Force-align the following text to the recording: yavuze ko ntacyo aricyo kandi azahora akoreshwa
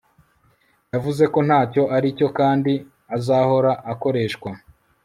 yavuze 0.93 1.23
ko 1.33 1.39
ntacyo 1.47 1.83
aricyo 1.95 2.27
kandi 2.37 2.73
azahora 3.17 3.71
akoreshwa 3.91 4.49